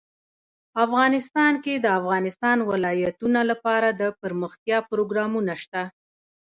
[0.85, 5.81] افغانستان کې د د افغانستان ولايتونه لپاره دپرمختیا پروګرامونه شته.